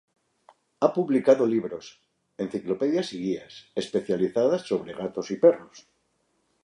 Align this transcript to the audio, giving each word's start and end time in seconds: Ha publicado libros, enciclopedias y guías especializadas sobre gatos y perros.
Ha 0.85 0.93
publicado 0.93 1.45
libros, 1.45 2.01
enciclopedias 2.37 3.13
y 3.13 3.19
guías 3.21 3.67
especializadas 3.75 4.63
sobre 4.63 4.95
gatos 4.95 5.29
y 5.29 5.35
perros. 5.35 5.87